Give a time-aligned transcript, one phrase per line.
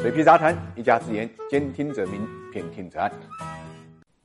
[0.00, 3.12] 水皮杂谈，一家之言，兼听则明，偏听则暗。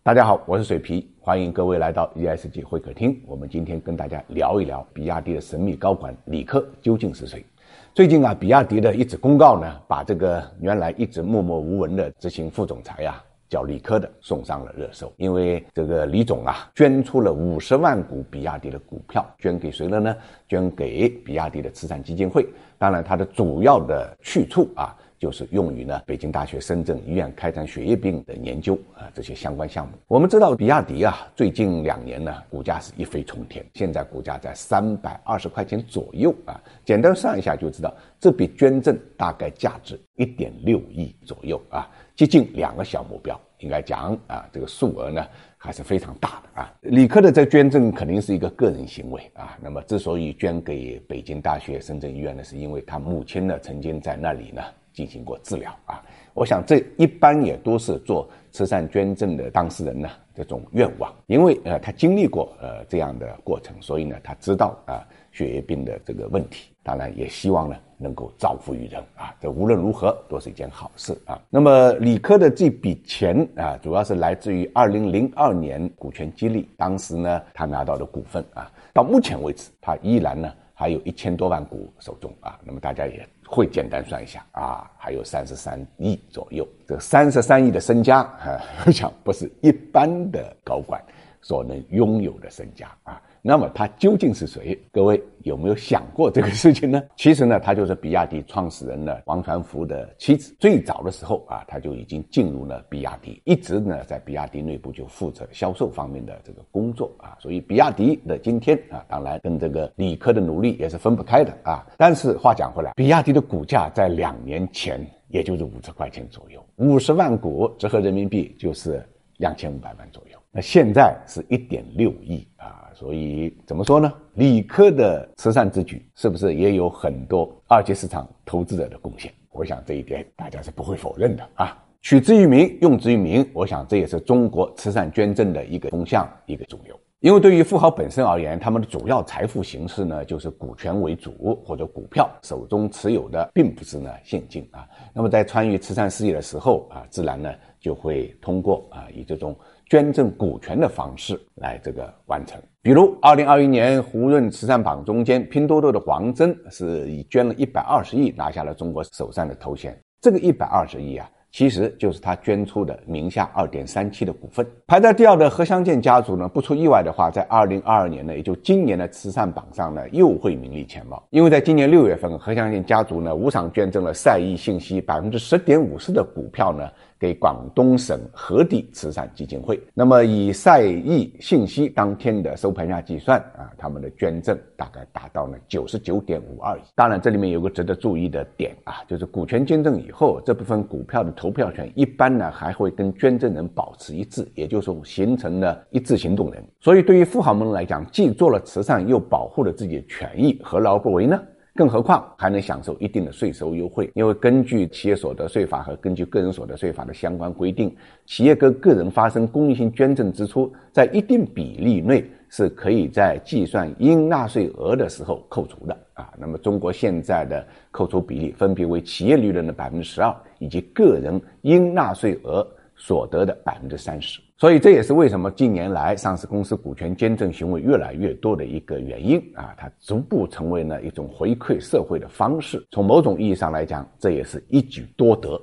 [0.04, 3.21] 大家好，我是水皮，欢迎各位来到 ESG 会客厅。
[3.28, 7.46] 我们今天跟大家聊一聊比亚迪的神秘高管李克究竟是谁？
[7.94, 13.21] 最近啊，比亚迪的一纸公告呢，把这个原来一直默默无闻的执行副总裁呀。
[13.48, 20.16] 叫李科的送上了热搜，因为这个李总啊捐出了五十万股比亚迪的股票，捐给谁了呢？
[20.50, 22.46] 捐给比亚迪的慈善基金会。
[22.80, 29.94] 当然，它的主要的去处啊，就是用于呢北京大学深圳医院开展血液病的研究啊这些相关项目。
[30.07, 36.62] 我们知道，比亚迪啊最近两年呢股价是一飞冲天，现在股价在三百二十块钱左右啊。
[36.84, 41.90] 简单算一下就知道，这笔捐赠大概价值一点六亿左右啊。
[42.16, 45.26] 接近两个小目标，应该讲啊，这个数额呢
[45.57, 46.73] 还是非常大的啊。
[46.82, 49.57] 李克的这捐赠肯定是一个个人行为啊。
[49.62, 54.62] 那么之所以捐给北京大学深圳医院呢，是因为他母亲呢曾经在那里呢
[54.95, 56.02] 进行过治疗啊。
[56.34, 67.75] 我想这一般也都是做慈善捐赠的当事人呢这种愿望，因为呃他经历过呃这样的过程，所以呢他知道啊血液病的这个问题，当然也希望呢。
[67.97, 71.41] 能够造福于人啊，这无论如何都是一件好事啊。
[71.50, 82.59] 那么李科的这笔钱啊，主要是来自于二零零二年股权激励，当时呢他拿到的股份啊，到目前为止他依然呢还有一千多万股手中啊。
[82.66, 91.01] 那么大家也会简单算一下啊，还有三十三亿左右，这三十三亿的身家啊， 我想不是一般的高管
[91.41, 93.22] 所能拥有的身家啊。
[93.47, 94.75] 那么他究竟是谁？
[94.91, 97.03] 各位有没有想过这个事情呢？
[97.16, 100.56] 其实呢，他就是比亚迪创始人呢王传福的妻子。
[100.59, 107.38] 最早的时候啊，他就已经进入了比亚迪，一直呢在比亚迪内部就负责销售方面的这个工作啊。
[107.40, 111.85] 所以比亚迪的今天啊，当然跟这个李克的努力也是分不开的啊。
[112.00, 119.07] 但是话讲回来，比亚迪的股价在两年前也就是五十块钱左右，五十万股折合人民币就是
[119.38, 120.38] 两千五百万左右。
[120.52, 122.90] 那现在是一点六亿啊。
[122.94, 124.13] 所以怎么说呢？
[124.35, 129.34] 李科的慈善之举是不是也有很多二级市场投资者的贡献？
[129.51, 131.78] 我想这一点大家是不会否认的啊。
[132.01, 136.97] 取之于民，用之于民，我想这也是中国慈善捐赠的一个风向，一个主流。
[137.25, 144.88] 因为对于富豪本身而言，他们的主要财富形式呢，就是股权为主或者股票，手中持有的并不是呢现金啊。
[145.12, 149.58] 那么在参与慈善事业的时候啊，自然呢就会通过啊以这种。
[149.88, 159.96] 捐赠股权的方式来这个完成，比如二零二一年胡润慈善榜中间，拼多多的黄峥是以捐了一百二十亿拿下了中国首善的头衔。
[160.22, 164.67] 这个一百二十亿啊，其实就是他捐出的名下二点三七的股份。
[164.85, 171.23] 排在第二的何香建家族呢，不出意外的话，在二零二二年呢，也就今年的慈善榜上呢，又会名列前茅。
[171.29, 176.89] 因为在今年六月份，何香建家族呢无偿捐赠了赛义信息百分之十点五四的股票呢。
[177.17, 179.81] 给广东省河地慈善基金会。
[179.94, 186.81] 那么以赛义信息当天的收盘价计算啊，他们的捐赠大概达到了九十九点五二亿。
[186.94, 196.66] 当然，这里面有个值得注意的点啊，就是股权捐赠以后，这部分股票的投投票权一般呢还会跟捐赠人保持一致，也就是说形成了一致行动人。
[196.79, 201.39] 所以对于富豪们来讲，既做了慈善，又保护了自己的权益，何乐而不为呢？
[201.75, 207.95] 更何况还能享受一定的税收优惠，因为根据企业所得税法和根据个人所得税法的相关规定，
[208.25, 216.31] 企业跟个人发生公益性捐赠支出，在一定比例内是可以在计算应纳税额的时候扣除的啊。
[216.38, 222.65] 那么中国现在的扣除比例分别为企业利润的百分之十二，以及个人应纳税额。
[222.97, 232.81] 所得的百分之三十，所以这也是为什么近年来上市公司股权捐赠行为越来越多的一个原因啊，它逐步成为了一种回馈社会的方式。
[232.91, 235.61] 从某种意义上来讲，这也是一举多得